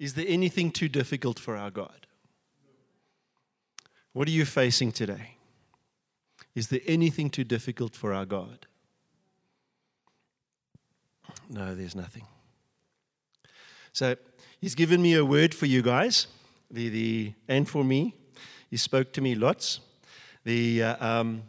[0.00, 2.06] Is there anything too difficult for our God?
[4.14, 5.36] What are you facing today?
[6.54, 8.66] Is there anything too difficult for our God?
[11.50, 12.24] No, there's nothing.
[13.92, 14.16] So
[14.58, 16.26] he's given me a word for you guys,
[16.70, 18.14] the, the and for me.
[18.70, 19.80] He spoke to me lots.
[20.44, 21.42] The uh, um,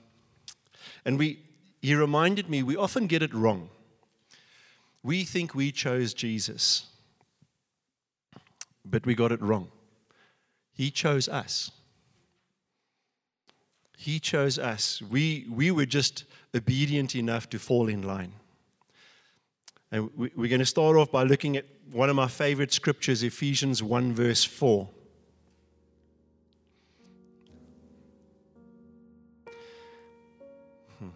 [1.05, 1.39] and we
[1.81, 3.70] he reminded me we often get it wrong.
[5.04, 6.88] We think we chose Jesus,
[8.86, 9.70] but we got it wrong.
[10.73, 11.71] He chose us.
[13.98, 15.02] He chose us.
[15.02, 16.23] We, we were just
[16.55, 18.34] obedient enough to fall in line.
[19.91, 23.21] And we, are going to start off by looking at one of my favorite scriptures,
[23.23, 24.90] Ephesians 1, verse 4.
[30.99, 31.09] Hmm.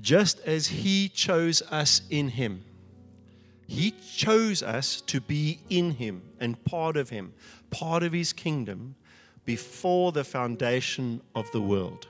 [0.00, 2.64] Just as He chose us in Him,
[3.68, 7.34] He chose us to be in Him and part of Him,
[7.70, 8.96] part of His kingdom
[9.44, 12.08] before the foundation of the world.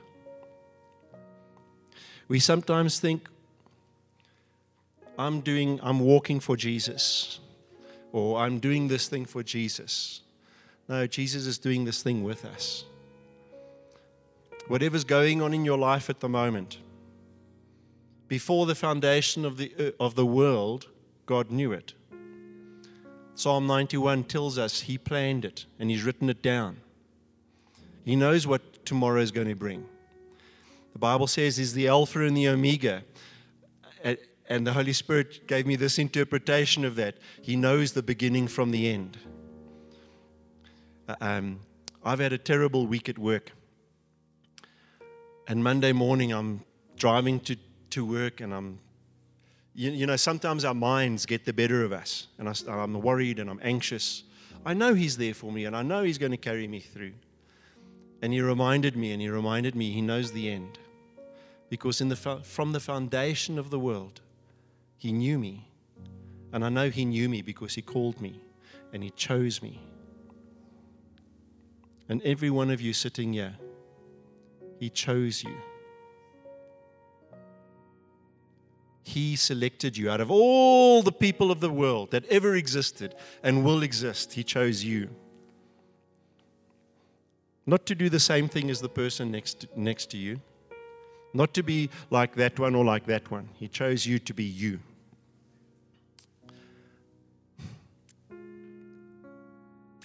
[2.29, 3.27] We sometimes think,
[5.17, 7.39] I'm doing, I'm walking for Jesus,
[8.13, 10.21] or I'm doing this thing for Jesus.
[10.87, 12.85] No, Jesus is doing this thing with us.
[14.69, 16.77] Whatever's going on in your life at the moment,
[18.29, 20.87] before the foundation of the, of the world,
[21.29, 21.93] God knew it.
[23.35, 26.77] Psalm 91 tells us He planned it and He's written it down.
[28.03, 29.85] He knows what tomorrow is going to bring.
[30.93, 33.03] The Bible says He's the Alpha and the Omega.
[34.03, 37.17] And the Holy Spirit gave me this interpretation of that.
[37.43, 39.19] He knows the beginning from the end.
[41.07, 41.59] Uh, um,
[42.03, 43.51] I've had a terrible week at work.
[45.47, 46.61] And Monday morning, I'm
[46.97, 47.55] driving to,
[47.91, 48.79] to work, and I'm,
[49.79, 52.27] you, you know, sometimes our minds get the better of us.
[52.37, 54.23] And I, I'm worried and I'm anxious.
[54.65, 57.13] I know He's there for me, and I know He's going to carry me through.
[58.21, 60.77] And He reminded me, and He reminded me, He knows the end.
[61.69, 64.19] Because in the, from the foundation of the world,
[64.97, 65.69] he knew me.
[66.51, 68.41] And I know He knew me because He called me
[68.91, 69.79] and He chose me.
[72.09, 73.55] And every one of you sitting here,
[74.77, 75.55] He chose you.
[79.03, 83.63] He selected you out of all the people of the world that ever existed and
[83.63, 84.33] will exist.
[84.33, 85.09] He chose you.
[87.65, 90.41] Not to do the same thing as the person next, next to you,
[91.33, 93.49] not to be like that one or like that one.
[93.53, 94.79] He chose you to be you.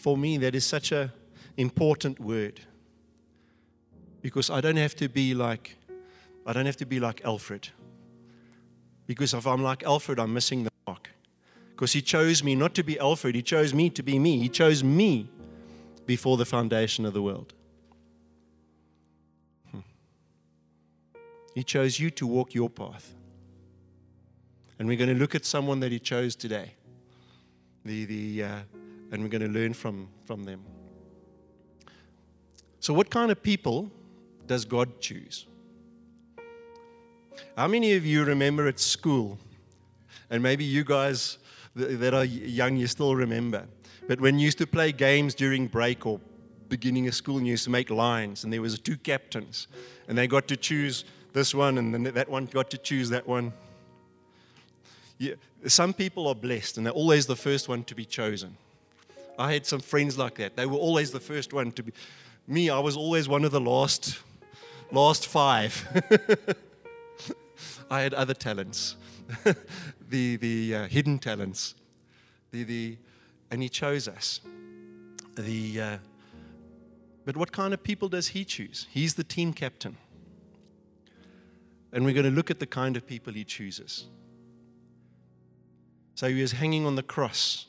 [0.04, 1.10] for me, that is such an
[1.56, 2.60] important word.
[4.21, 5.78] Because I don't have to be like,
[6.47, 7.71] I don't have to be like Alfred.
[9.06, 11.10] Because if I'm like Alfred, I'm missing the mark.
[11.70, 14.38] Because he chose me not to be Alfred, he chose me to be me.
[14.38, 15.28] He chose me
[16.06, 17.53] before the foundation of the world.
[19.70, 19.81] Hmm.
[21.54, 23.15] He chose you to walk your path.
[24.78, 26.75] And we're going to look at someone that he chose today.
[27.84, 28.59] The, the, uh,
[29.12, 30.62] and we're going to learn from, from them.
[32.81, 33.91] So, what kind of people
[34.47, 35.47] does God choose?
[37.56, 39.39] How many of you remember at school?
[40.31, 41.39] And maybe you guys
[41.75, 43.67] that are young, you still remember.
[44.06, 46.21] But when you used to play games during break or
[46.69, 49.69] beginning of school, and you used to make lines, and there was two captains,
[50.09, 53.27] and they got to choose this one, and then that one got to choose that
[53.27, 53.53] one.
[55.19, 55.34] Yeah,
[55.66, 58.56] some people are blessed, and they're always the first one to be chosen.
[59.39, 60.56] I had some friends like that.
[60.56, 61.93] They were always the first one to be.
[62.47, 64.19] Me, I was always one of the last,
[64.93, 65.87] last five.
[67.91, 68.97] I had other talents,
[70.09, 71.75] the the uh, hidden talents,
[72.51, 72.99] the the,
[73.51, 74.41] and He chose us.
[75.37, 75.99] The uh,
[77.25, 78.87] but what kind of people does He choose?
[78.91, 79.97] He's the team captain,
[81.93, 84.07] and we're going to look at the kind of people He chooses.
[86.15, 87.67] So He was hanging on the cross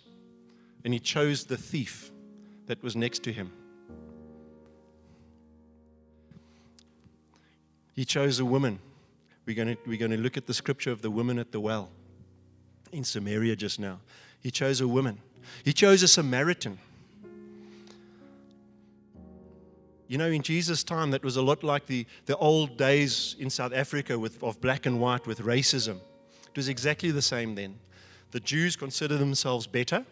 [0.85, 2.11] and he chose the thief
[2.67, 3.51] that was next to him.
[7.93, 8.79] He chose a woman.
[9.45, 11.59] We're going, to, we're going to look at the scripture of the woman at the
[11.59, 11.89] well
[12.91, 13.99] in Samaria just now.
[14.41, 15.19] He chose a woman.
[15.63, 16.79] He chose a Samaritan.
[20.07, 23.49] You know, in Jesus' time, that was a lot like the, the old days in
[23.49, 25.97] South Africa with, of black and white with racism.
[26.47, 27.75] It was exactly the same then.
[28.31, 30.05] The Jews considered themselves better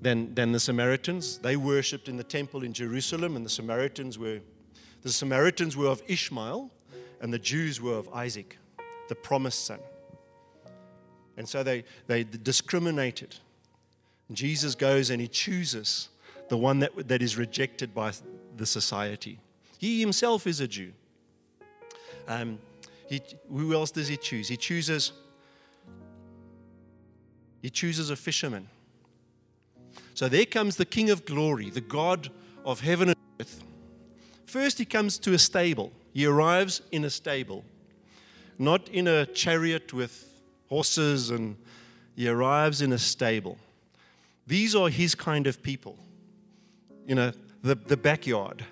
[0.00, 1.38] than, than the Samaritans.
[1.38, 4.40] They worshipped in the temple in Jerusalem, and the Samaritans were
[5.02, 6.70] the Samaritans were of Ishmael,
[7.20, 8.58] and the Jews were of Isaac,
[9.08, 9.78] the promised son.
[11.36, 13.36] And so they, they discriminated.
[14.32, 16.08] Jesus goes and he chooses
[16.48, 18.12] the one that, that is rejected by
[18.56, 19.38] the society.
[19.78, 20.92] He himself is a Jew.
[22.28, 22.58] Um,
[23.08, 23.20] he,
[23.50, 24.48] who else does he choose?
[24.48, 25.12] He chooses
[27.60, 28.68] he chooses a fisherman.
[30.12, 32.28] So there comes the King of glory, the God
[32.62, 33.64] of heaven and earth.
[34.44, 35.90] First, he comes to a stable.
[36.14, 37.64] He arrives in a stable,
[38.56, 40.32] not in a chariot with
[40.68, 41.56] horses, and
[42.14, 43.58] he arrives in a stable.
[44.46, 45.98] These are his kind of people.
[47.06, 47.32] You know,
[47.62, 48.64] the, the backyard,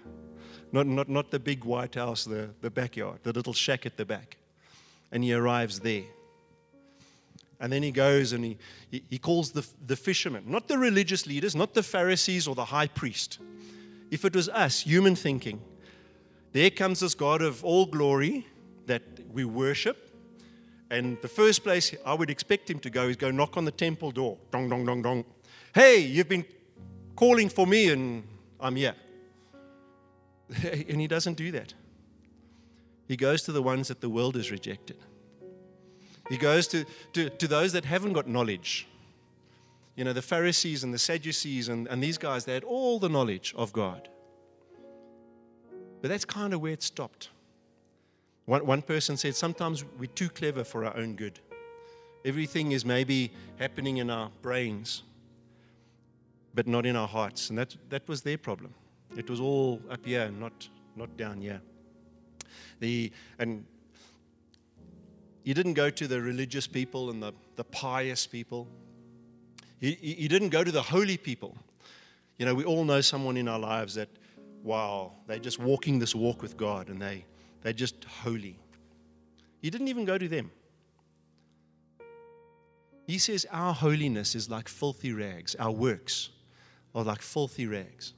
[0.71, 4.05] not, not, not the big white house, the, the backyard, the little shack at the
[4.05, 4.37] back.
[5.11, 6.05] And he arrives there.
[7.59, 8.57] And then he goes and he,
[9.11, 12.89] he, calls the, the fishermen, not the religious leaders, not the Pharisees or the high
[12.89, 13.39] priest.
[14.11, 15.61] If it was us, human thinking,
[16.53, 18.47] there comes this God of all glory
[18.87, 19.03] that
[19.33, 20.11] we worship.
[20.91, 23.71] And the first place I would expect him to go is go knock on the
[23.71, 24.37] temple door.
[24.51, 25.25] Dong, dong, dong, dong.
[25.75, 26.45] Hey, you've been
[27.17, 28.25] calling for me and
[28.61, 28.95] I'm here.
[30.63, 31.73] And he doesn't do that.
[33.09, 34.99] He goes to the ones that the world has rejected.
[36.29, 36.85] He goes to,
[37.15, 38.87] to, to those that haven't got knowledge.
[39.97, 43.09] You know, the Pharisees and the Sadducees and, and these guys, they had all the
[43.09, 44.09] knowledge of God.
[46.03, 47.31] But that's kind of where it stopped.
[48.45, 51.39] One, one person said, Sometimes we're too clever for our own good.
[52.25, 55.05] Everything is maybe happening in our brains,
[56.55, 57.51] but not in our hearts.
[57.51, 58.75] And that, that was their problem.
[59.17, 61.61] It was all up here, not, not down here.
[62.81, 63.65] The, and
[65.45, 68.67] he didn't go to the religious people and the, the pious people.
[69.81, 71.57] He, he didn't go to the holy people.
[72.39, 74.09] You know, we all know someone in our lives that,
[74.63, 77.25] wow, they're just walking this walk with God and they,
[77.63, 78.59] they're just holy.
[79.61, 80.51] He didn't even go to them.
[83.07, 86.31] He says our holiness is like filthy rags, our works
[86.95, 88.15] are like filthy rags.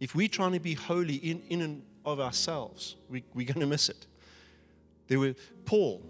[0.00, 3.66] If we're trying to be holy in, in and of ourselves, we, we're going to
[3.66, 4.06] miss it.
[5.08, 5.34] There were
[5.64, 6.02] Paul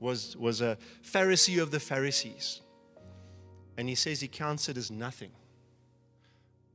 [0.00, 2.60] was, was a Pharisee of the Pharisees.
[3.76, 5.30] And he says he counts it as nothing.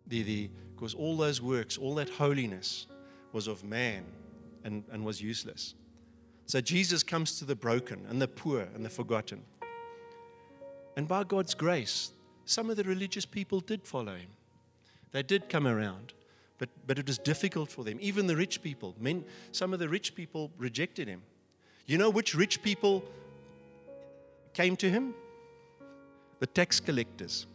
[0.08, 0.50] The, the,
[0.80, 2.88] because all those works, all that holiness
[3.34, 4.06] was of man
[4.64, 5.76] and, and was useless.
[6.46, 9.42] So Jesus comes to the broken and the poor and the forgotten.
[10.96, 12.14] And by God's grace,
[12.46, 14.30] some of the religious people did follow him.
[15.12, 16.14] They did come around,
[16.58, 17.98] but, but it was difficult for them.
[18.00, 21.24] Even the rich people, men, some of the rich people rejected him.
[21.88, 23.04] You know which rich people
[24.54, 25.14] came to him?
[26.40, 27.48] The tax collectors.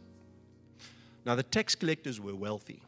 [1.25, 2.83] Now, the tax collectors were wealthy,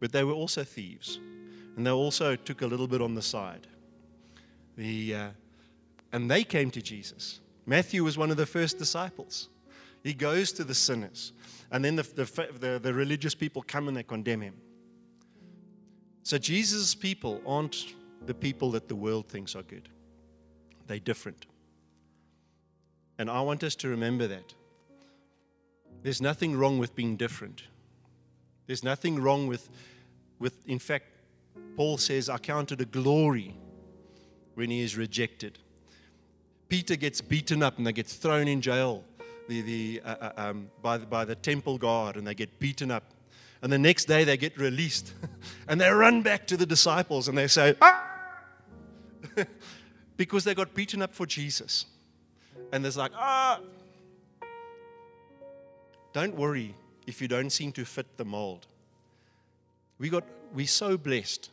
[0.00, 1.20] but they were also thieves,
[1.76, 3.66] and they also took a little bit on the side.
[4.76, 5.28] The, uh,
[6.12, 7.40] and they came to Jesus.
[7.66, 9.48] Matthew was one of the first disciples.
[10.02, 11.32] He goes to the sinners,
[11.70, 14.54] and then the, the, the, the religious people come and they condemn him.
[16.22, 17.94] So, Jesus' people aren't
[18.26, 19.88] the people that the world thinks are good,
[20.86, 21.46] they're different.
[23.18, 24.54] And I want us to remember that.
[26.02, 27.64] There's nothing wrong with being different.
[28.70, 29.68] There's nothing wrong with,
[30.38, 31.06] with in fact,
[31.76, 33.56] Paul says, I count a glory
[34.54, 35.58] when he is rejected.
[36.68, 39.02] Peter gets beaten up and they get thrown in jail
[39.48, 42.92] the, the, uh, uh, um, by, the, by the temple guard and they get beaten
[42.92, 43.02] up.
[43.60, 45.14] And the next day they get released
[45.68, 48.06] and they run back to the disciples and they say, ah!
[50.16, 51.86] because they got beaten up for Jesus
[52.72, 53.58] and there's like, ah.
[56.12, 56.76] Don't worry
[57.10, 58.66] if you don't seem to fit the mold.
[60.00, 61.50] We got, we're so blessed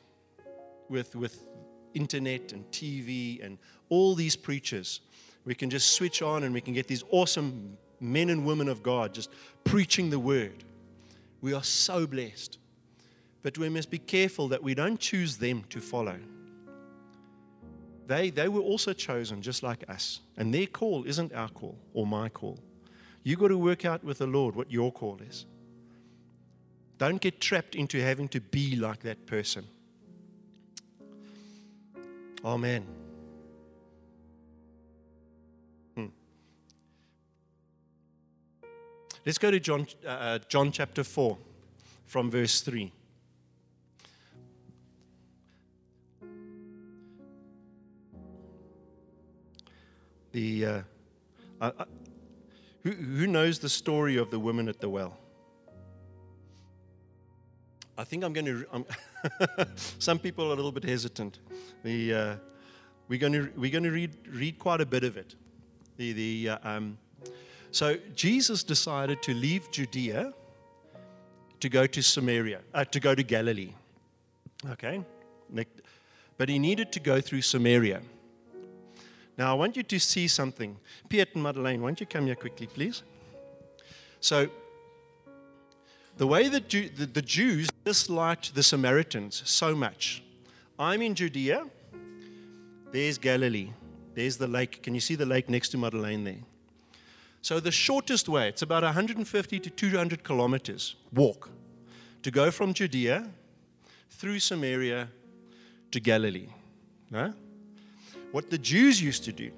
[0.90, 1.46] with, with
[1.94, 3.58] internet and TV and
[3.90, 5.02] all these preachers.
[5.44, 8.82] We can just switch on and we can get these awesome men and women of
[8.82, 9.30] God just
[9.66, 10.64] preaching the word.
[11.42, 12.58] We are so blessed.
[13.44, 16.18] But we must be careful that we don't choose them to follow.
[18.06, 20.22] They, they were also chosen just like us.
[20.38, 22.60] And their call isn't our call or my call.
[23.24, 25.46] You've got to work out with the Lord what your call is.
[26.98, 29.66] Don't get trapped into having to be like that person.
[32.44, 32.86] Amen.
[35.96, 36.08] Hmm.
[39.26, 41.38] Let's go to John, uh, uh John chapter 4
[42.06, 42.92] from verse 3.
[50.38, 50.82] the uh,
[51.62, 51.86] uh, uh,
[52.84, 55.18] who, who knows the story of the woman at the well?
[57.98, 58.66] I think I'm going to.
[58.72, 58.86] I'm
[60.00, 61.40] some people are a little bit hesitant.
[61.84, 62.36] The, uh,
[63.08, 65.36] we're going to we're going to read read quite a bit of it.
[65.98, 66.98] The the uh, um,
[67.72, 70.34] So Jesus decided to leave Judea
[71.60, 73.74] to go to Samaria, uh, to go to Galilee.
[74.72, 75.04] Okay?
[76.38, 78.02] But he needed to go through Samaria.
[79.38, 80.78] Now, I want you to see something.
[81.10, 83.04] Piet and Madeleine, won't you come here quickly, please?
[84.20, 84.50] So,
[86.18, 90.24] the way that Jew, the, the Jews disliked the Samaritans so much.
[90.80, 91.66] I'm in Judea.
[92.92, 93.72] There's Galilee.
[94.16, 94.82] There's the lake.
[94.82, 96.44] Can you see the lake next to Madeleine there?
[97.42, 101.50] So, the shortest way, it's about 150 to 200 kilometers walk
[102.24, 103.30] to go from Judea
[104.10, 105.10] through Samaria
[105.92, 106.50] to Galilee.
[107.12, 107.34] No?
[108.32, 109.52] What the Jews used to do,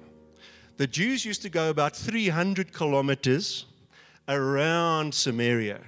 [0.76, 3.66] the Jews used to go about 300 kilometers
[4.28, 5.80] around Samaria,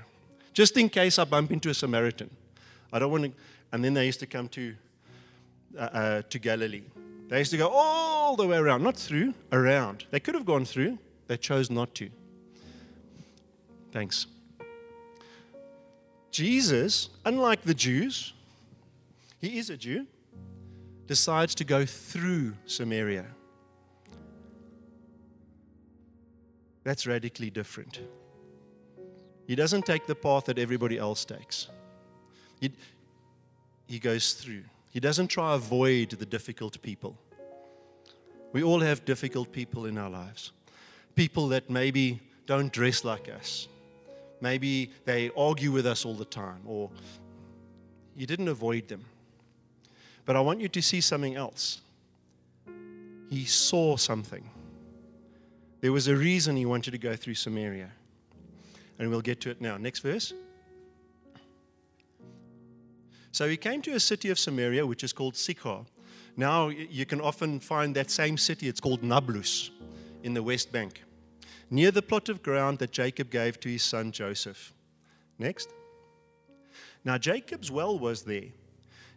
[0.53, 2.31] just in case I bump into a Samaritan.
[2.93, 3.33] I don't want to.
[3.73, 4.75] And then they used to come to,
[5.79, 6.83] uh, uh, to Galilee.
[7.29, 10.05] They used to go all the way around, not through, around.
[10.11, 12.11] They could have gone through, they chose not to.
[13.91, 14.27] Thanks.
[16.31, 18.35] Jesus, unlike the Jews,
[19.41, 20.07] he is a Jew,
[21.07, 23.27] decides to go through Samaria.
[26.85, 28.01] That's radically different.
[29.53, 31.69] He doesn't take the path that everybody else takes.
[32.59, 32.73] He,
[33.87, 34.63] he goes through.
[34.89, 37.19] He doesn't try avoid the difficult people.
[38.55, 40.53] We all have difficult people in our lives.
[41.17, 43.69] People that maybe don't dress like us.
[44.41, 46.89] Maybe they argue with us all the time, or
[48.17, 49.05] you didn't avoid them.
[50.25, 51.83] But I want you to see something else.
[53.29, 54.49] He saw something.
[55.83, 57.91] There was a reason he wanted to go through Samaria.
[59.03, 59.77] And we'll get to it now.
[59.79, 60.33] Next verse.
[63.33, 65.81] So he came to a city of Samaria, which is called Sychar.
[66.37, 69.73] Now you can often find that same city, it's called Nablus
[70.23, 71.03] in the West Bank,
[71.69, 74.73] near the plot of ground that Jacob gave to his son Joseph.
[75.37, 75.71] Next.
[77.05, 78.51] Now Jacob's well was there.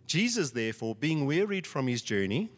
[0.08, 2.50] Jesus, therefore, being wearied from his journey,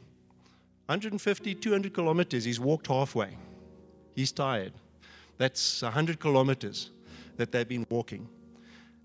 [0.85, 3.35] 150, 200 kilometers, he's walked halfway.
[4.15, 4.71] He's tired.
[5.37, 6.91] That's 100 kilometers
[7.37, 8.27] that they've been walking.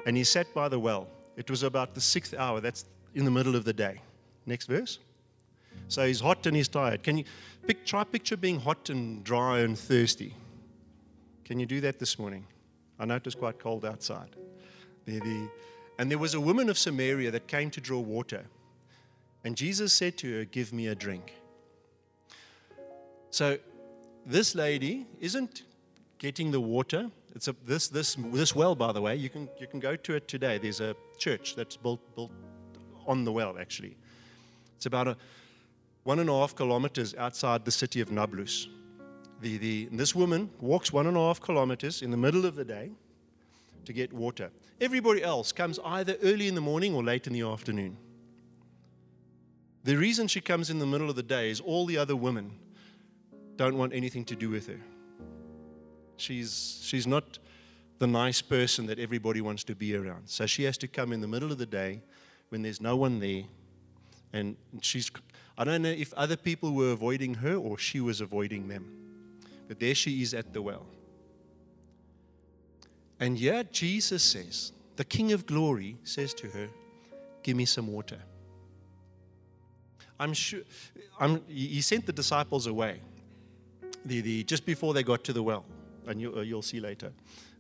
[0.07, 1.09] And he sat by the well.
[1.37, 2.61] It was about the sixth hour.
[2.61, 2.85] That's
[3.15, 4.01] in the middle of the day.
[4.47, 4.99] Next verse.
[5.89, 7.03] So he's hot and he's tired.
[7.03, 7.25] Can you
[7.67, 10.35] pick, try picture being hot and dry and thirsty?
[11.45, 12.47] Can you do that this morning?
[12.99, 14.31] I know it was quite cold outside.
[15.07, 18.45] And there was a woman of Samaria that came to draw water.
[19.45, 21.35] And Jesus said to her, Give me a drink.
[23.31, 23.59] So
[24.25, 25.62] this lady isn't
[26.19, 27.11] getting the water.
[27.35, 30.15] It's a, this, this, this well, by the way, you can, you can go to
[30.15, 30.59] it today.
[30.59, 32.31] There's a church that's built, built
[33.07, 33.97] on the well, actually.
[34.77, 35.17] It's about a
[36.05, 38.69] one and a half kilometers outside the city of Nablus.
[39.41, 42.65] The, the, this woman walks one and a half kilometers in the middle of the
[42.65, 42.91] day
[43.85, 44.51] to get water.
[44.81, 47.97] Everybody else comes either early in the morning or late in the afternoon.
[49.85, 52.53] The reason she comes in the middle of the day is all the other women
[53.57, 54.81] don't want anything to do with her.
[56.23, 57.38] She's, she's not
[57.99, 60.29] the nice person that everybody wants to be around.
[60.29, 62.00] So she has to come in the middle of the day
[62.49, 63.43] when there's no one there.
[64.33, 65.11] And she's,
[65.59, 68.87] I don't know if other people were avoiding her or she was avoiding them.
[69.67, 70.87] But there she is at the well.
[73.19, 76.69] And yet Jesus says, the King of glory says to her,
[77.43, 78.19] Give me some water.
[80.21, 80.61] I'm sure
[81.19, 83.00] I'm, he sent the disciples away
[84.05, 85.64] the, the, just before they got to the well,
[86.06, 87.12] and you, will uh, see later.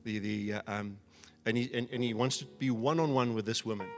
[0.04, 0.98] The, the, uh, um,
[1.46, 3.88] and, he, and, and he wants to be one on one with this woman.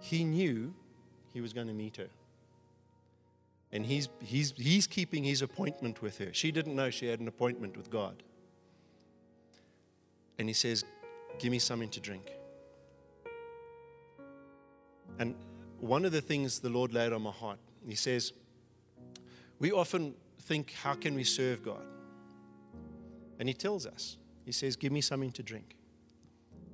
[0.00, 0.74] He knew
[1.32, 2.08] he was going to meet her.
[3.72, 6.32] And he's, he's, he's keeping his appointment with her.
[6.32, 8.22] She didn't know she had an appointment with God.
[10.38, 10.84] And he says,
[11.38, 12.30] Give me something to drink.
[15.18, 15.34] And
[15.80, 18.32] one of the things the Lord laid on my heart, he says,
[19.58, 21.84] We often think, How can we serve God?
[23.42, 25.74] And he tells us, He says, Give me something to drink.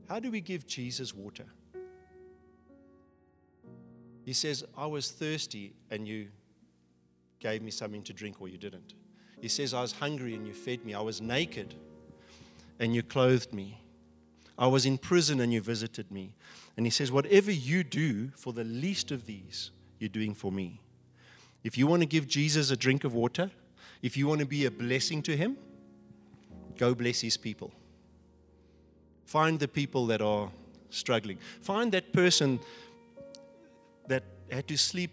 [0.06, 1.46] How do we give Jesus water?
[4.26, 6.28] He says, I was thirsty and you
[7.40, 8.92] gave me something to drink or you didn't.
[9.40, 10.92] He says, I was hungry and you fed me.
[10.92, 11.74] I was naked
[12.78, 13.80] and you clothed me.
[14.58, 16.34] I was in prison and you visited me.
[16.76, 20.82] And he says, Whatever you do for the least of these, you're doing for me.
[21.64, 23.50] If you want to give Jesus a drink of water,
[24.02, 25.56] if you want to be a blessing to him,
[26.78, 27.70] go bless his people.
[29.26, 30.50] Find the people that are
[30.90, 31.38] struggling.
[31.60, 32.60] Find that person
[34.06, 35.10] that had to sleep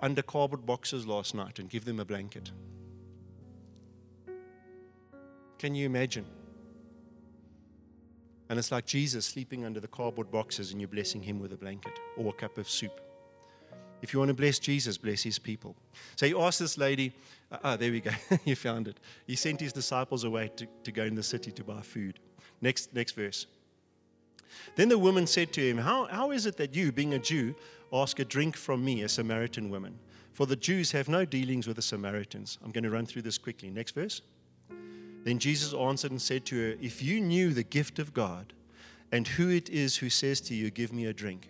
[0.00, 2.50] under cardboard boxes last night and give them a blanket.
[5.58, 6.24] Can you imagine?
[8.48, 11.56] And it's like Jesus sleeping under the cardboard boxes and you're blessing him with a
[11.56, 13.00] blanket or a cup of soup.
[14.02, 15.74] If you want to bless Jesus, bless his people.
[16.16, 17.12] So he asked this lady,
[17.50, 18.10] ah, uh, there we go,
[18.44, 18.98] you found it.
[19.26, 22.18] He sent his disciples away to, to go in the city to buy food.
[22.60, 23.46] Next, next verse.
[24.76, 27.54] Then the woman said to him, how, how is it that you, being a Jew,
[27.92, 29.98] ask a drink from me, a Samaritan woman?
[30.32, 32.58] For the Jews have no dealings with the Samaritans.
[32.64, 33.70] I'm going to run through this quickly.
[33.70, 34.22] Next verse.
[35.24, 38.52] Then Jesus answered and said to her, If you knew the gift of God
[39.10, 41.48] and who it is who says to you, Give me a drink,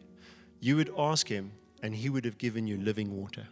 [0.60, 3.46] you would ask him, and he would have given you living water.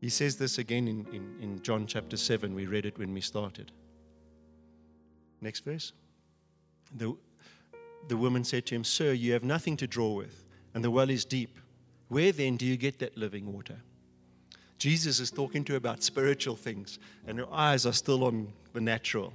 [0.00, 2.54] He says this again in, in, in John chapter 7.
[2.54, 3.70] We read it when we started.
[5.40, 5.92] Next verse.
[6.96, 7.16] The,
[8.08, 10.44] the woman said to him, Sir, you have nothing to draw with,
[10.74, 11.56] and the well is deep.
[12.08, 13.80] Where then do you get that living water?
[14.76, 18.80] Jesus is talking to her about spiritual things, and her eyes are still on the
[18.80, 19.32] natural.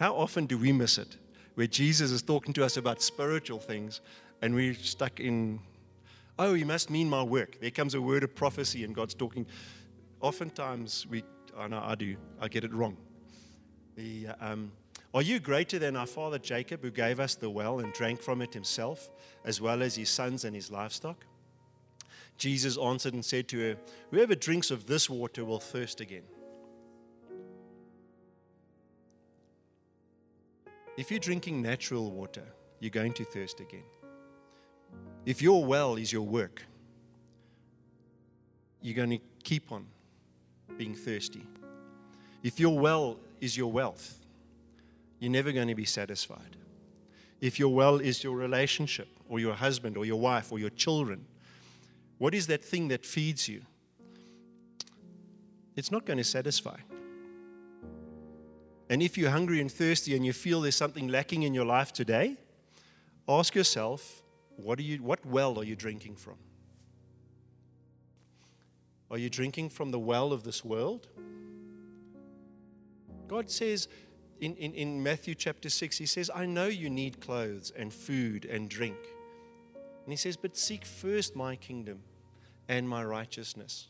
[0.00, 1.18] How often do we miss it?
[1.58, 4.00] Where Jesus is talking to us about spiritual things,
[4.42, 5.58] and we're stuck in,
[6.38, 7.60] oh, you must mean my work.
[7.60, 9.44] There comes a word of prophecy, and God's talking.
[10.20, 11.24] Oftentimes, we,
[11.58, 12.96] I know I do, I get it wrong.
[13.96, 14.70] The, um,
[15.12, 18.40] are you greater than our father Jacob, who gave us the well and drank from
[18.40, 19.10] it himself,
[19.44, 21.26] as well as his sons and his livestock?
[22.36, 23.76] Jesus answered and said to her,
[24.12, 26.22] Whoever drinks of this water will thirst again.
[30.98, 32.42] If you're drinking natural water,
[32.80, 33.84] you're going to thirst again.
[35.24, 36.64] If your well is your work,
[38.82, 39.86] you're going to keep on
[40.76, 41.46] being thirsty.
[42.42, 44.18] If your well is your wealth,
[45.20, 46.56] you're never going to be satisfied.
[47.40, 51.26] If your well is your relationship, or your husband, or your wife, or your children,
[52.18, 53.62] what is that thing that feeds you?
[55.76, 56.78] It's not going to satisfy.
[58.90, 61.92] And if you're hungry and thirsty and you feel there's something lacking in your life
[61.92, 62.36] today,
[63.28, 64.22] ask yourself,
[64.56, 66.36] what, are you, what well are you drinking from?
[69.10, 71.08] Are you drinking from the well of this world?
[73.26, 73.88] God says,
[74.40, 78.44] in, in, in Matthew chapter 6, he says, I know you need clothes and food
[78.44, 78.96] and drink.
[80.04, 82.00] And he says, But seek first my kingdom
[82.68, 83.88] and my righteousness.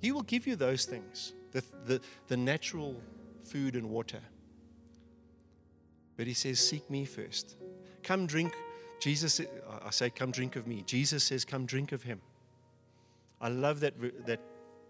[0.00, 2.96] He will give you those things, the, the, the natural
[3.44, 4.20] food and water.
[6.16, 7.56] But he says, Seek me first.
[8.02, 8.52] Come drink.
[9.00, 9.40] Jesus,
[9.84, 10.82] I say, Come drink of me.
[10.86, 12.20] Jesus says, Come drink of him.
[13.40, 13.94] I love that,
[14.26, 14.40] that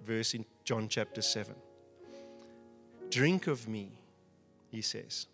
[0.04, 1.54] verse in John chapter 7.
[3.10, 3.92] Drink of me,
[4.70, 5.26] he says.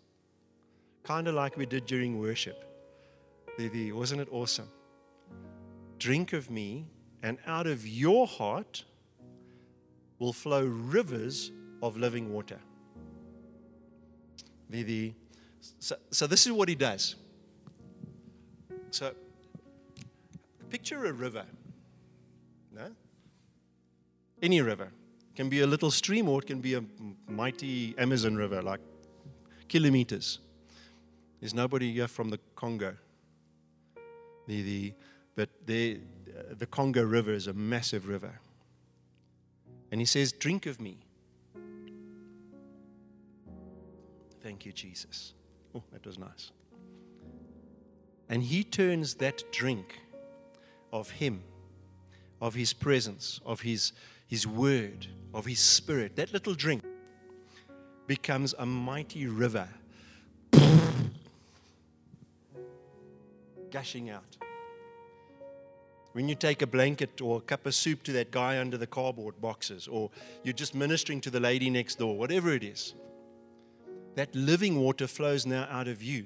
[1.03, 2.63] Kind of like we did during worship.
[3.57, 4.69] Wasn't it awesome?
[5.97, 6.85] Drink of me,
[7.23, 8.83] and out of your heart
[10.19, 11.51] will flow rivers
[11.81, 12.59] of living water.
[15.79, 17.15] So, so this is what he does.
[18.91, 19.11] So
[20.69, 21.45] picture a river.
[22.75, 22.91] No?
[24.41, 24.91] Any river
[25.35, 26.83] can be a little stream or it can be a
[27.27, 28.81] mighty Amazon river, like
[29.67, 30.39] kilometers.
[31.39, 32.95] There's nobody here from the Congo.
[34.47, 34.93] The, the,
[35.35, 35.99] but the,
[36.57, 38.39] the Congo River is a massive river.
[39.91, 40.97] And he says, Drink of me.
[44.47, 45.33] Thank you, Jesus.
[45.75, 46.51] Oh, that was nice.
[48.29, 49.99] And he turns that drink
[50.93, 51.43] of him,
[52.39, 53.91] of his presence, of his,
[54.25, 56.81] his word, of His Spirit, that little drink
[58.07, 59.67] becomes a mighty river
[63.69, 64.37] gushing out.
[66.13, 68.87] When you take a blanket or a cup of soup to that guy under the
[68.87, 70.09] cardboard boxes, or
[70.45, 72.93] you're just ministering to the lady next door, whatever it is,
[74.17, 76.25] that living water flows now out of you.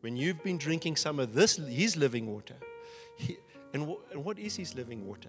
[0.00, 2.54] When you've been drinking some of this, his living water,
[3.18, 3.36] he,
[3.74, 5.28] and, and what is his living water?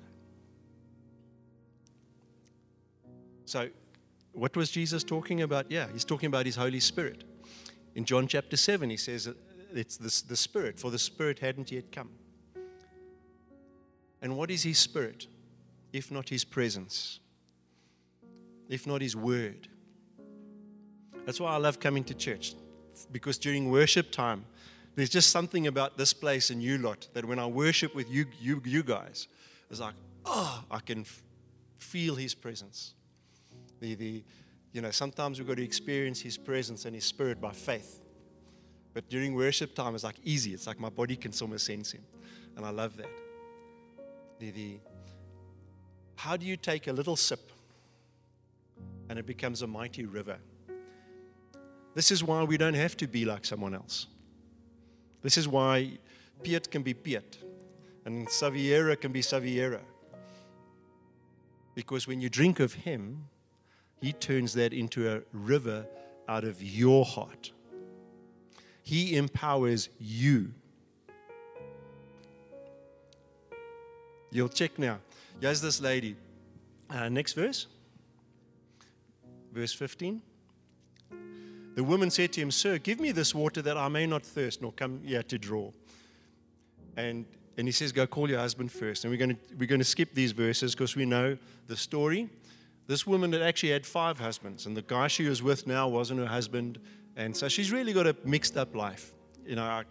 [3.43, 3.67] So,
[4.31, 5.69] what was Jesus talking about?
[5.69, 7.25] Yeah, he's talking about his Holy Spirit.
[7.95, 9.29] In John chapter 7, he says
[9.73, 12.11] it's the, the Spirit, for the Spirit hadn't yet come.
[14.21, 15.27] And what is his Spirit,
[15.91, 17.19] if not his presence,
[18.69, 19.67] if not his word?
[21.25, 22.55] That's why I love coming to church,
[23.11, 24.45] because during worship time,
[24.95, 28.25] there's just something about this place and you lot that when I worship with you,
[28.39, 29.27] you, you guys,
[29.71, 31.23] it's like, oh, I can f-
[31.79, 32.93] feel his presence.
[33.79, 34.23] The, the,
[34.73, 38.01] you know, sometimes we've got to experience His presence and His Spirit by faith.
[38.93, 40.53] But during worship time, it's like easy.
[40.53, 42.01] It's like my body can almost sense Him.
[42.57, 43.09] And I love that.
[44.39, 44.79] The, the,
[46.15, 47.51] How do you take a little sip
[49.09, 50.37] and it becomes a mighty river?
[51.95, 54.07] This is why we don't have to be like someone else.
[55.21, 55.99] This is why
[56.41, 57.37] Piet can be Piet
[58.05, 59.79] and Saviera can be Saviera.
[61.75, 63.27] Because when you drink of Him,
[64.01, 65.85] He turns that into a river
[66.27, 67.51] out of your heart.
[68.83, 70.51] He empowers you.
[74.31, 74.99] You'll check now.
[75.39, 76.15] Here's this lady.
[76.89, 77.67] Uh, next verse.
[79.53, 80.21] Verse 15.
[81.75, 84.61] The woman said to him, Sir, give me this water that I may not thirst
[84.61, 85.71] nor come here to draw.
[86.95, 87.25] And,
[87.57, 89.03] and he says, Go call your husband first.
[89.03, 92.29] And we're going to, we're going to skip these verses because we know the story.
[92.85, 96.19] This woman had actually had five husbands, and the guy she was with now wasn't
[96.19, 96.79] her husband.
[97.15, 99.13] And so she's really got a mixed up life.
[99.45, 99.83] You know,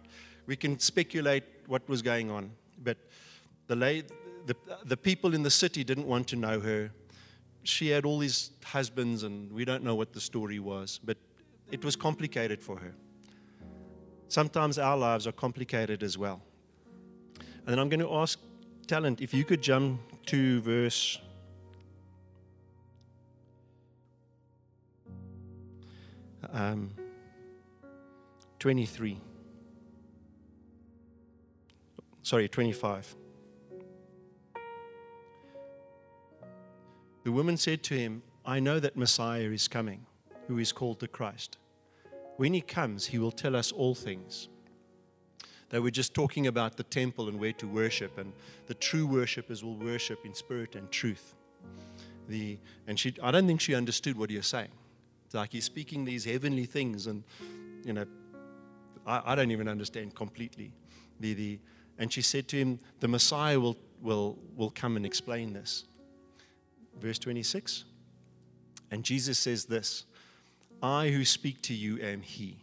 [0.45, 2.51] we can speculate what was going on.
[2.83, 2.97] But
[3.67, 4.03] the, lay,
[4.45, 6.91] the, the people in the city didn't want to know her.
[7.63, 10.99] She had all these husbands, and we don't know what the story was.
[11.03, 11.17] But
[11.73, 12.93] it was complicated for her.
[14.27, 16.39] Sometimes our lives are complicated as well.
[17.39, 18.39] And then I'm going to ask
[18.85, 21.17] Talent if you could jump to verse.
[26.51, 26.91] Um,
[28.59, 29.19] 23.
[32.21, 33.15] Sorry, 25.
[37.23, 40.05] The woman said to him, I know that Messiah is coming,
[40.47, 41.57] who is called the Christ.
[42.37, 44.49] When he comes, he will tell us all things.
[45.69, 48.33] They were just talking about the temple and where to worship, and
[48.67, 51.35] the true worshippers will worship in spirit and truth.
[52.27, 54.71] The, and she, I don't think she understood what he was saying.
[55.25, 57.23] It's like he's speaking these heavenly things, and
[57.83, 58.05] you know,
[59.05, 60.71] I, I don't even understand completely.
[61.19, 61.59] The, the,
[61.97, 65.85] and she said to him, The Messiah will, will, will come and explain this.
[66.99, 67.85] Verse 26.
[68.91, 70.05] And Jesus says this
[70.83, 72.57] I who speak to you am He.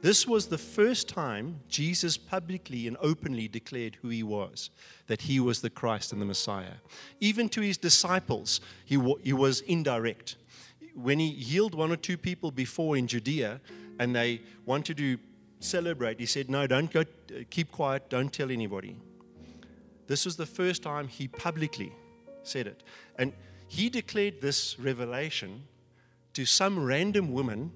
[0.00, 4.68] This was the first time Jesus publicly and openly declared who he was,
[5.06, 6.74] that he was the Christ and the Messiah.
[7.20, 10.36] Even to his disciples, he, he was indirect.
[10.94, 13.62] When he healed one or two people before in Judea
[13.98, 15.18] and they wanted to
[15.60, 17.04] celebrate, he said, No, don't go,
[17.48, 18.96] keep quiet, don't tell anybody.
[20.06, 21.92] This was the first time he publicly
[22.42, 22.82] said it.
[23.18, 23.32] And
[23.68, 25.62] he declared this revelation
[26.34, 27.72] to some random woman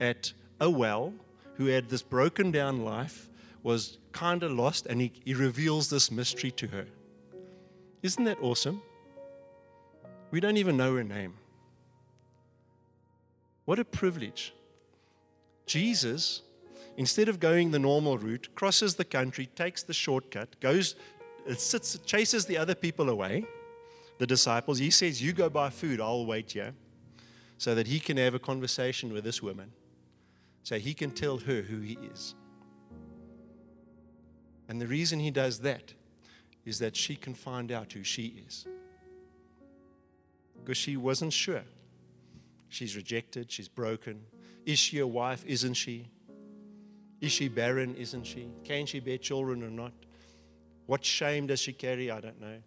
[0.00, 1.12] at a well
[1.54, 3.28] who had this broken down life,
[3.62, 6.86] was kind of lost, and he, he reveals this mystery to her.
[8.02, 8.80] Isn't that awesome?
[10.30, 11.34] We don't even know her name.
[13.64, 14.54] What a privilege.
[15.66, 16.42] Jesus,
[16.96, 20.94] instead of going the normal route, crosses the country, takes the shortcut, goes,
[21.50, 23.44] uh, sits, chases the other people away,
[24.18, 24.78] the disciples.
[24.78, 26.74] He says, You go buy food, I'll wait here,
[27.58, 29.72] so that he can have a conversation with this woman
[30.66, 32.34] so he can tell her who he is.
[34.68, 35.94] And the reason he does that
[36.64, 38.66] is that she can find out who she is.
[40.58, 41.62] Because she wasn't sure.
[42.68, 44.22] She's rejected, she's broken.
[44.64, 45.44] Is she a wife?
[45.46, 46.08] Isn't she?
[47.20, 47.94] Is she barren?
[47.94, 48.48] Isn't she?
[48.64, 49.92] Can she bear children or not?
[50.86, 52.10] What shame does she carry?
[52.10, 52.58] I don't know.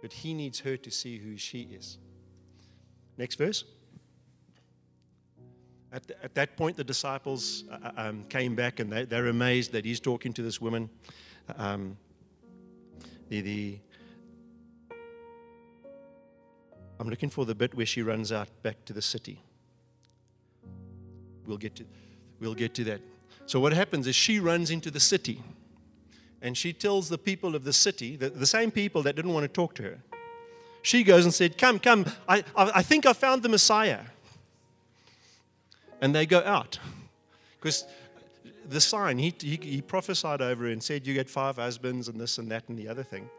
[0.00, 1.98] But he needs her to see who she is.
[3.18, 3.64] Next verse.
[5.92, 9.72] At, at that point, the disciples uh, uh, um, came back and they, they're amazed
[9.72, 10.88] that he's talking to this woman.
[11.58, 11.98] Um,
[13.28, 13.78] the, the,
[16.98, 19.42] I'm looking for the bit where she runs out back to the city.
[21.46, 21.84] We'll get to,
[22.40, 23.00] we'll get to that.
[23.44, 25.42] So, what happens is she runs into the city
[26.40, 29.44] and she tells the people of the city, the, the same people that didn't want
[29.44, 29.98] to talk to her,
[30.82, 34.00] she goes and said, Come, come, I, I, think I found the Messiah
[36.00, 36.78] and they go out.
[37.58, 37.84] Because
[38.68, 42.20] the sign, he, he, he, prophesied over her and said, You get five husbands and
[42.20, 43.30] this and that and the other thing.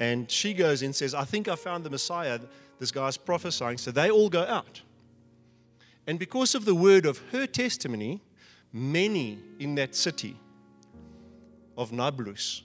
[0.00, 2.40] And she goes in and says, I think I found the Messiah.
[2.78, 3.78] This guy's prophesying.
[3.78, 4.82] So they all go out.
[6.06, 8.20] And because of the word of her testimony,
[8.72, 10.36] many in that city
[11.76, 12.62] of Nablus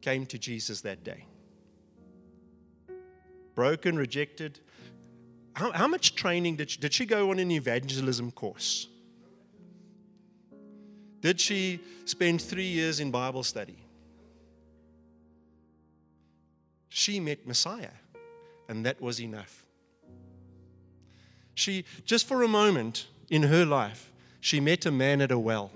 [0.00, 1.24] came to Jesus that day.
[3.60, 4.58] Broken, rejected,
[5.52, 8.88] how, how much training did she, did she go on an evangelism course?
[11.20, 13.76] Did she spend three years in Bible study?
[16.88, 17.90] She met Messiah,
[18.66, 19.66] and that was enough.
[21.52, 25.70] She, just for a moment in her life, she met a man at a well,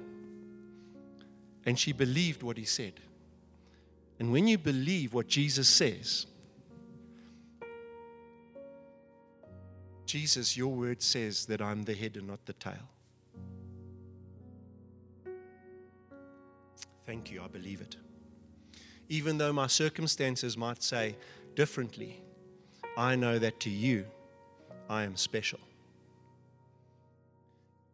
[1.66, 2.94] and she believed what he said.
[4.18, 6.24] And when you believe what Jesus says,
[10.06, 12.88] Jesus, your word says that I'm the head and not the tail.
[17.06, 17.96] Thank you, I believe it.
[19.08, 21.16] Even though my circumstances might say
[21.54, 22.22] differently,
[22.96, 24.06] I know that to you,
[24.88, 25.60] I am special.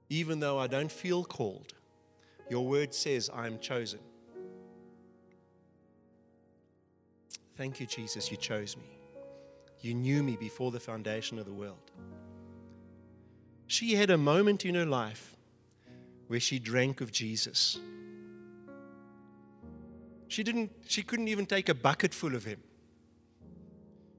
[0.09, 1.75] Even though I don't feel called,
[2.49, 4.01] your word says I am chosen.
[7.57, 8.99] Thank you, Jesus, you chose me.
[9.81, 11.90] You knew me before the foundation of the world.
[13.66, 15.37] She had a moment in her life
[16.27, 17.79] where she drank of Jesus.
[20.29, 22.61] She didn't she couldn't even take a bucket full of him.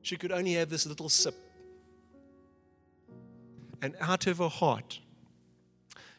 [0.02, 1.36] She could only have this little sip.
[3.82, 5.00] And out of her heart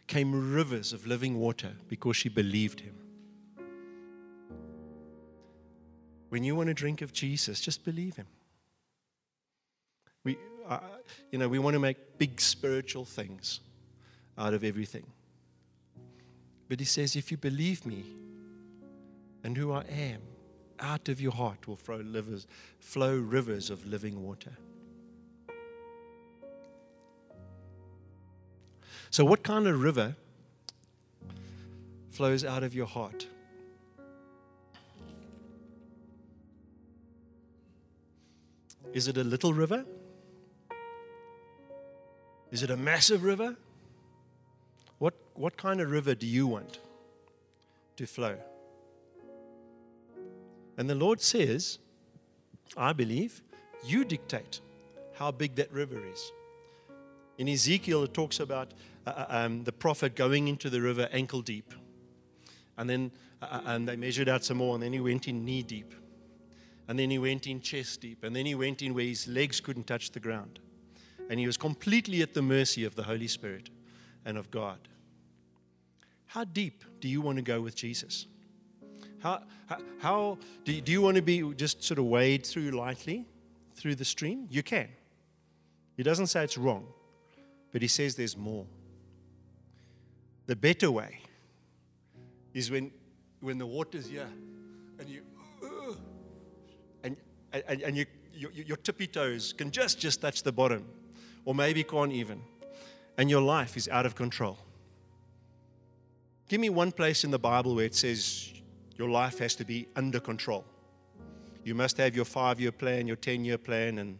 [0.06, 2.94] came rivers of living water because she believed him.
[6.28, 8.26] When you want to drink of Jesus, just believe him.
[10.24, 10.78] We, uh,
[11.30, 13.60] you know, we want to make big spiritual things
[14.38, 15.06] out of everything.
[16.68, 18.04] But he says, if you believe me
[19.44, 20.20] and who I am,
[20.80, 22.02] out of your heart will flow
[22.80, 24.52] flow rivers of living water.
[29.10, 30.16] So, what kind of river
[32.10, 33.26] flows out of your heart?
[38.92, 39.84] Is it a little river?
[42.52, 43.56] Is it a massive river?
[44.98, 46.78] What, what kind of river do you want
[47.96, 48.36] to flow?
[50.76, 51.78] And the Lord says,
[52.76, 53.42] I believe,
[53.84, 54.60] you dictate
[55.14, 56.30] how big that river is.
[57.38, 58.72] In Ezekiel, it talks about
[59.06, 61.72] uh, uh um, the prophet going into the river ankle deep.
[62.76, 63.10] And then
[63.40, 65.94] uh, uh, and they measured out some more, and then he went in knee deep.
[66.86, 68.22] And then he went in chest deep.
[68.22, 70.60] And then he went in where his legs couldn't touch the ground
[71.30, 73.70] and he was completely at the mercy of the Holy Spirit
[74.24, 74.78] and of God.
[76.26, 78.26] How deep do you want to go with Jesus?
[79.18, 82.70] How, how, how do, you, do you want to be just sort of wade through
[82.70, 83.26] lightly
[83.74, 84.46] through the stream?
[84.50, 84.88] You can.
[85.96, 86.86] He doesn't say it's wrong,
[87.70, 88.66] but he says there's more.
[90.46, 91.20] The better way
[92.54, 92.90] is when,
[93.40, 94.28] when the water's here
[94.98, 95.22] and you,
[97.04, 97.16] and,
[97.52, 100.84] and, and you, your, your tippy toes can just, just touch the bottom
[101.44, 102.40] or maybe can't even,
[103.16, 104.58] and your life is out of control.
[106.48, 108.52] Give me one place in the Bible where it says
[108.96, 110.64] your life has to be under control.
[111.64, 114.18] You must have your five year plan, your 10 year plan, and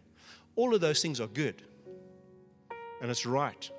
[0.55, 1.61] all of those things are good.
[3.01, 3.69] And it's right.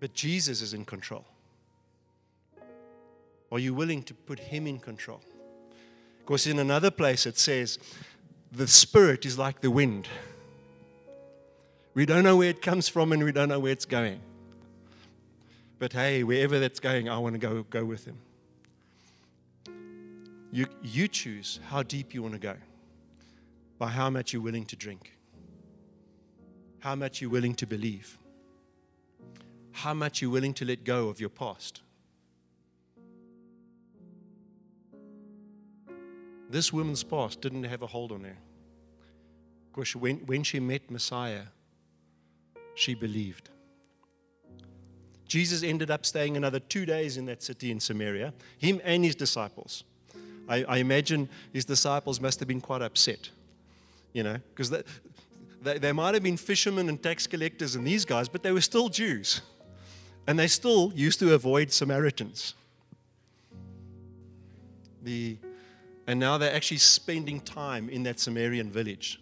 [0.00, 1.24] But Jesus is in control.
[3.50, 5.20] Are you willing to put Him in control?
[6.18, 7.78] Because in another place it says,
[8.50, 10.08] the Spirit is like the wind.
[11.94, 14.20] We don't know where it comes from and we don't know where it's going.
[15.78, 18.18] But hey, wherever that's going, I want to go, go with him.
[20.50, 22.54] You, you choose how deep you want to go
[23.78, 25.16] by how much you're willing to drink,
[26.80, 28.18] how much you're willing to believe,
[29.72, 31.82] how much you're willing to let go of your past.
[36.50, 38.36] This woman's past didn't have a hold on her.
[39.72, 41.46] Because when, when she met Messiah,
[42.74, 43.48] she believed.
[45.26, 49.14] Jesus ended up staying another two days in that city in Samaria, him and his
[49.14, 49.84] disciples.
[50.48, 53.30] I, I imagine his disciples must have been quite upset,
[54.12, 54.82] you know, because they,
[55.62, 58.60] they, they might have been fishermen and tax collectors and these guys, but they were
[58.60, 59.40] still Jews.
[60.26, 62.54] And they still used to avoid Samaritans.
[65.02, 65.36] The,
[66.06, 69.20] and now they're actually spending time in that Samaritan village.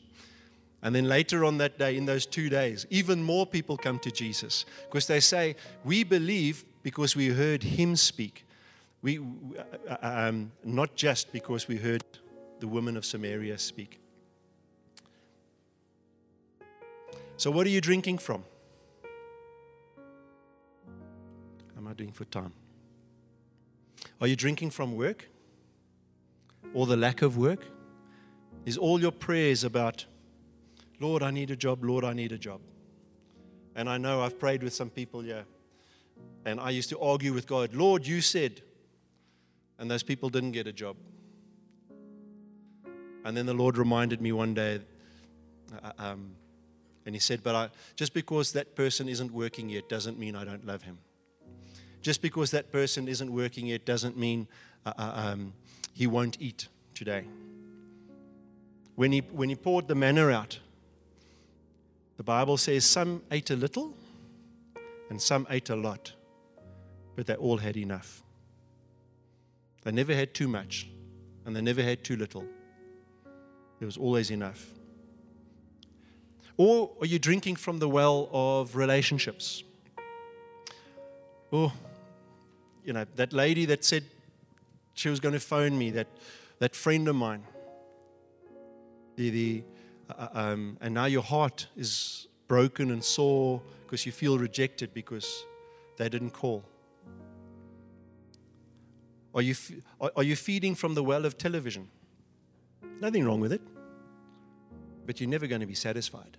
[0.83, 4.11] And then later on that day, in those two days, even more people come to
[4.11, 8.45] Jesus because they say, We believe because we heard him speak.
[9.01, 12.05] We, uh, um, not just because we heard
[12.61, 14.01] the woman of Samaria speak.
[17.37, 18.45] So, what are you drinking from?
[21.77, 22.53] Am I doing for time?
[24.21, 25.29] Are you drinking from work
[26.75, 27.65] or the lack of work?
[28.65, 30.07] Is all your prayers about
[31.03, 31.85] Lord, I need a job.
[31.85, 32.61] Lord, I need a job.
[33.75, 35.45] And I know I've prayed with some people here,
[36.45, 38.63] and I used to argue with God, Lord, you said,
[39.79, 40.97] and those people didn't get a job.
[43.25, 44.81] And then the Lord reminded me one day,
[45.83, 46.37] uh, um,
[47.05, 50.45] and He said, But I, just because that person isn't working yet doesn't mean I
[50.45, 50.99] don't love him.
[52.01, 54.47] Just because that person isn't working yet doesn't mean
[54.87, 55.53] uh, uh um,
[55.95, 57.25] he won't eat today.
[58.95, 60.59] When he, when he poured the manna out,
[62.23, 63.93] the Bible says some ate a little
[65.11, 66.13] and some ate a lot,
[67.17, 68.23] but they all had enough.
[69.83, 70.89] They never had too much,
[71.45, 72.45] and they never had too little.
[73.81, 74.65] There was always enough.
[76.57, 79.65] Or are you drinking from the well of relationships?
[81.53, 81.73] Oh,
[82.85, 84.05] you know, that lady that said
[84.95, 86.07] she was going to phone me, that,
[86.61, 87.43] that friend of mine.
[89.17, 89.65] The, the,
[90.19, 95.45] uh, um, and now your heart is broken and sore because you feel rejected because
[95.97, 96.65] they didn't call.
[99.35, 99.55] Are you,
[100.01, 101.89] are you feeding from the well of television?
[103.01, 103.63] Nothing wrong with it,
[105.07, 106.37] but you're never going to be satisfied.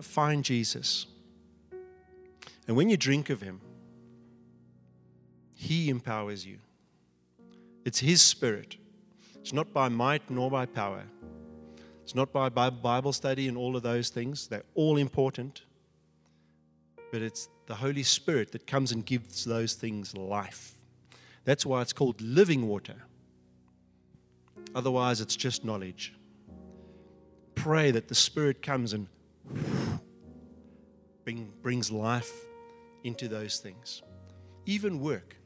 [0.00, 1.06] Find Jesus.
[2.66, 3.60] And when you drink of Him,
[5.54, 6.58] He empowers you.
[7.84, 8.76] It's His Spirit.
[9.48, 11.04] It's not by might nor by power.
[12.02, 14.46] It's not by Bible study and all of those things.
[14.46, 15.62] They're all important.
[17.10, 20.74] But it's the Holy Spirit that comes and gives those things life.
[21.46, 22.96] That's why it's called living water.
[24.74, 26.12] Otherwise, it's just knowledge.
[27.54, 29.06] Pray that the Spirit comes and
[31.24, 32.34] bring, brings life
[33.02, 34.02] into those things.
[34.66, 35.36] Even work.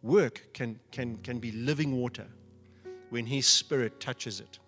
[0.00, 2.24] Work can, can, can be living water
[3.10, 4.58] when His Spirit touches it.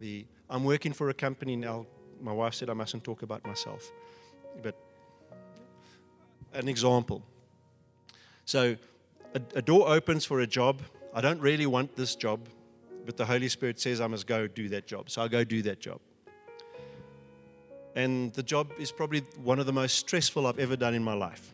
[0.00, 1.86] The, I'm working for a company now.
[2.20, 3.90] My wife said I mustn't talk about myself.
[4.62, 4.76] But
[6.52, 7.22] an example.
[8.44, 8.76] So,
[9.34, 10.80] a, a door opens for a job.
[11.14, 12.40] I don't really want this job
[13.10, 15.10] but the Holy Spirit says I must go do that job.
[15.10, 16.00] So I go do that job.
[17.96, 21.14] And the job is probably one of the most stressful I've ever done in my
[21.14, 21.52] life.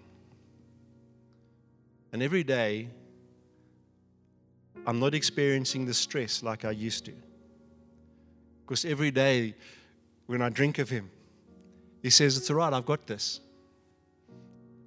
[2.13, 2.91] And every day,
[4.87, 7.13] I'm not experiencing the stress like I used to.
[8.65, 9.55] Because every day,
[10.27, 11.11] when I drink of Him,
[12.03, 13.41] He says, It's all right, I've got this.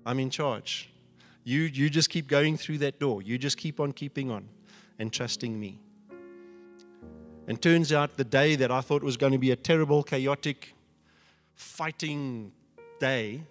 [0.06, 0.90] I'm in charge.
[1.44, 3.22] You, you just keep going through that door.
[3.22, 4.48] You just keep on keeping on
[4.98, 5.80] and trusting me.
[7.48, 10.76] And turns out the day that I thought was going to be a terrible, chaotic,
[11.56, 12.52] fighting
[13.00, 13.44] day,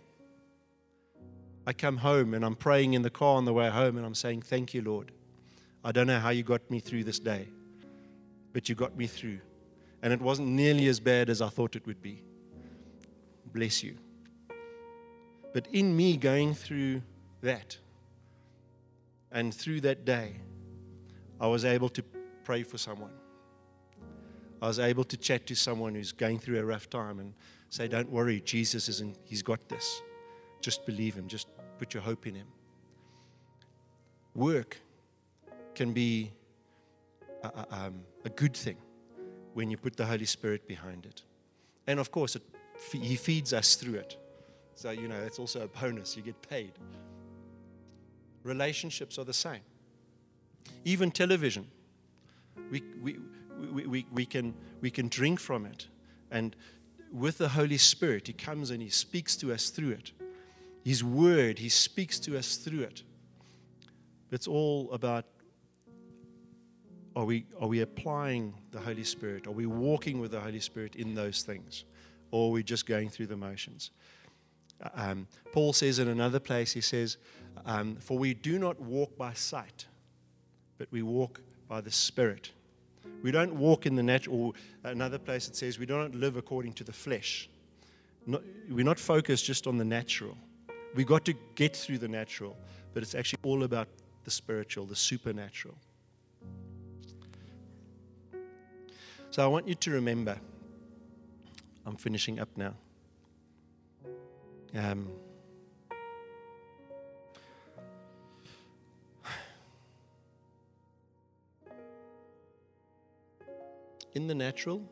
[1.66, 4.14] I come home and I'm praying in the car on the way home and I'm
[4.14, 5.12] saying, Thank you, Lord.
[5.84, 7.48] I don't know how you got me through this day,
[8.52, 9.40] but you got me through.
[10.02, 12.22] And it wasn't nearly as bad as I thought it would be.
[13.52, 13.96] Bless you.
[15.52, 17.02] But in me going through
[17.40, 17.76] that,
[19.32, 20.36] and through that day,
[21.40, 22.02] I was able to
[22.44, 23.12] pray for someone.
[24.60, 27.34] I was able to chat to someone who's going through a rough time and
[27.68, 30.02] say, Don't worry, Jesus isn't, He's got this.
[30.60, 32.48] Just believe Him, just put your hope in Him.
[34.34, 34.78] Work
[35.78, 36.32] can be
[37.44, 38.76] a, a, um, a good thing
[39.54, 41.22] when you put the Holy Spirit behind it.
[41.86, 42.42] And of course, it,
[42.90, 44.16] He feeds us through it.
[44.74, 46.16] So, you know, it's also a bonus.
[46.16, 46.72] You get paid.
[48.42, 49.60] Relationships are the same.
[50.84, 51.68] Even television.
[52.72, 53.18] We, we,
[53.72, 55.86] we, we, we, can, we can drink from it.
[56.32, 56.56] And
[57.12, 60.10] with the Holy Spirit, He comes and He speaks to us through it.
[60.84, 63.04] His Word, He speaks to us through it.
[64.32, 65.24] It's all about
[67.16, 69.46] are we, are we applying the Holy Spirit?
[69.46, 71.84] Are we walking with the Holy Spirit in those things?
[72.30, 73.90] Or are we just going through the motions?
[74.94, 77.16] Um, Paul says in another place, he says,
[77.64, 79.86] um, For we do not walk by sight,
[80.76, 82.52] but we walk by the Spirit.
[83.22, 84.54] We don't walk in the natural.
[84.84, 87.48] Another place it says we don't live according to the flesh.
[88.26, 90.36] Not, we're not focused just on the natural.
[90.94, 92.56] We've got to get through the natural,
[92.94, 93.88] but it's actually all about
[94.24, 95.74] the spiritual, the supernatural.
[99.30, 100.38] So I want you to remember,
[101.84, 102.74] I'm finishing up now.
[104.74, 105.08] Um,
[114.14, 114.82] in the natural,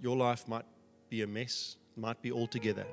[0.00, 0.66] your life might
[1.08, 2.86] be a mess, might be all together,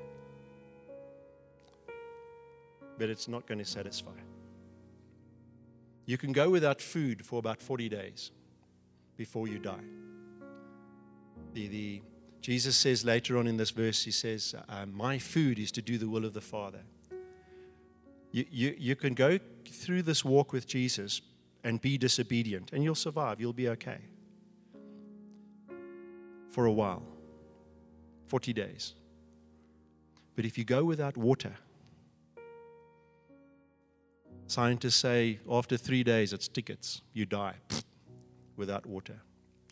[2.98, 4.10] but it's not going to satisfy.
[6.06, 8.30] You can go without food for about 40 days
[9.16, 9.99] before you die.
[11.54, 12.02] The, the,
[12.40, 15.98] Jesus says later on in this verse, He says, uh, My food is to do
[15.98, 16.80] the will of the Father.
[18.32, 19.38] You, you, you can go
[19.68, 21.20] through this walk with Jesus
[21.64, 23.98] and be disobedient, and you'll survive, you'll be okay
[26.48, 27.02] for a while
[28.28, 28.94] 40 days.
[30.36, 31.54] But if you go without water,
[34.50, 37.02] Scientists say after three days, it's tickets.
[37.12, 37.54] You die
[38.56, 39.22] without water,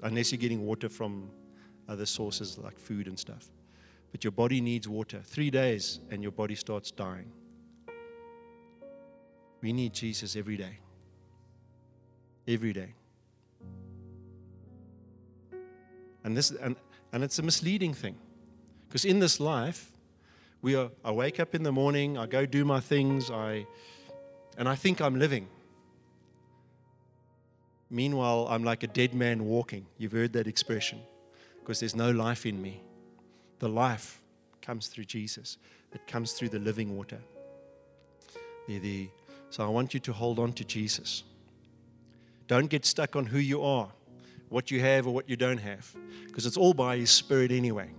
[0.04, 1.30] unless you're getting water from
[1.89, 3.49] other sources like food and stuff.
[4.12, 5.20] But your body needs water.
[5.24, 7.30] Three days, and your body starts dying.
[9.61, 10.78] We need Jesus every day.
[12.47, 12.95] Every day.
[16.24, 16.76] And this and,
[17.12, 18.16] and it's a misleading thing.
[18.89, 19.91] Because in this life,
[20.62, 23.66] we are I wake up in the morning, I go do my things, I
[24.57, 25.49] and I think I'm living.
[27.91, 29.86] Meanwhile, I'm like a dead man walking.
[29.97, 31.01] You've heard that expression.
[31.68, 32.80] Because there's no life in me.
[33.58, 34.22] The life
[34.62, 35.58] comes through Jesus,
[35.92, 37.18] it comes through the living water.
[39.50, 41.24] So I want you to hold on to Jesus.
[42.46, 43.90] Don't get stuck on who you are,
[44.48, 45.94] what you have or what you don't have,
[46.26, 47.90] because it's all by His Spirit anyway.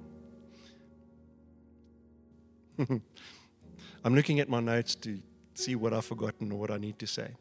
[2.80, 5.20] I'm looking at my notes to
[5.54, 7.36] see what I've forgotten or what I need to say.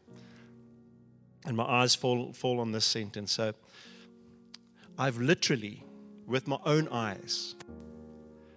[1.46, 3.32] And my eyes fall, fall on this sentence.
[3.32, 3.54] So
[4.98, 5.84] I've literally,
[6.28, 7.56] with my own eyes,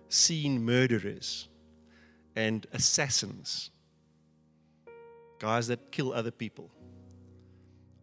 [0.09, 1.47] seen murderers
[2.36, 3.72] and assassins,
[5.39, 6.69] guys that kill other people.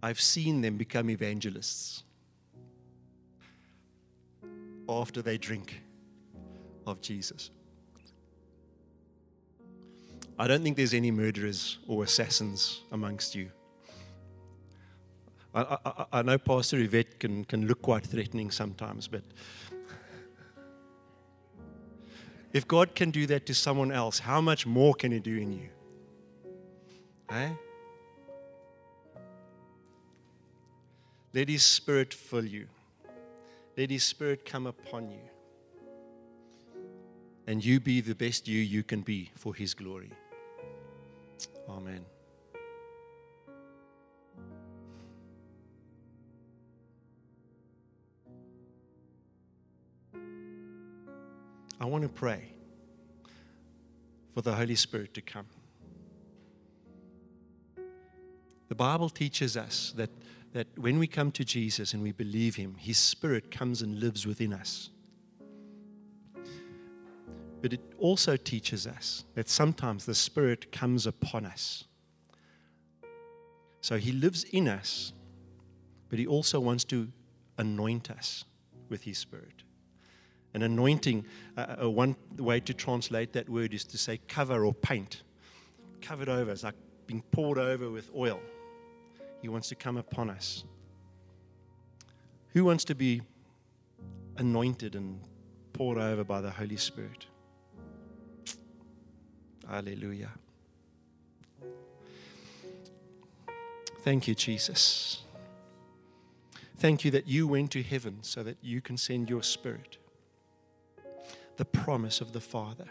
[0.02, 2.02] I've seen them become evangelists
[4.88, 5.82] after they drink
[6.86, 7.50] of Jesus.
[10.38, 13.50] I don't think there's any murderers or assassins amongst you.
[15.54, 19.22] I, I, I, know Pastor Yvette can, can look quite threatening sometimes, but
[22.52, 25.52] if God can do that to someone else, how much more can He do in
[25.52, 25.68] you?
[27.30, 27.50] Eh?
[31.34, 32.66] Let His Spirit fill you.
[33.76, 35.20] Let His Spirit come upon you.
[37.46, 40.10] And you be the best you you can be for His glory.
[41.68, 42.04] Amen.
[51.80, 52.52] I want to pray
[54.34, 55.46] for the Holy Spirit to come.
[58.68, 60.10] The Bible teaches us that,
[60.52, 64.26] that when we come to Jesus and we believe Him, His Spirit comes and lives
[64.26, 64.90] within us.
[67.62, 71.84] But it also teaches us that sometimes the Spirit comes upon us.
[73.80, 75.12] So He lives in us,
[76.08, 77.08] but He also wants to
[77.56, 78.44] anoint us
[78.88, 79.62] with His Spirit.
[80.54, 81.26] An anointing,
[81.56, 85.22] uh, one way to translate that word is to say cover or paint.
[86.00, 86.74] Covered over, it's like
[87.06, 88.40] being poured over with oil.
[89.42, 90.64] He wants to come upon us.
[92.54, 93.22] Who wants to be
[94.36, 95.20] anointed and
[95.72, 97.26] poured over by the Holy Spirit?
[99.68, 100.30] Hallelujah.
[104.00, 105.22] Thank you, Jesus.
[106.78, 109.97] Thank you that you went to heaven so that you can send your spirit.
[111.58, 112.88] The promise of the Father.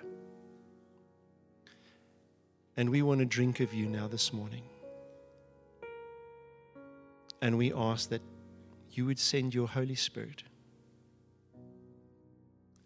[2.76, 4.64] And we want to drink of you now this morning.
[7.42, 8.22] And we ask that
[8.92, 10.44] you would send your Holy Spirit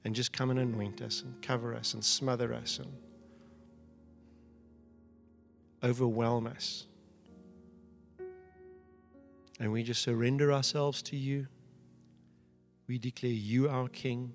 [0.05, 2.93] and just come and anoint us and cover us and smother us and
[5.83, 6.85] overwhelm us.
[9.59, 11.47] And we just surrender ourselves to you.
[12.87, 14.33] We declare you our King.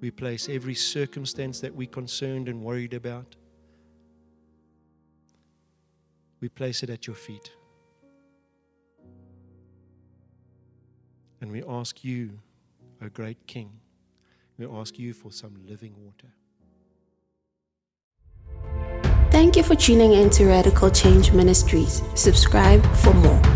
[0.00, 3.36] We place every circumstance that we're concerned and worried about.
[6.40, 7.50] We place it at your feet.
[11.40, 12.38] And we ask you,
[13.02, 13.70] O great King,
[14.58, 16.32] we ask you for some living water.
[19.30, 22.02] Thank you for tuning in to Radical Change Ministries.
[22.14, 23.55] Subscribe for more.